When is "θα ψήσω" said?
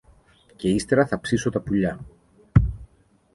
1.07-1.49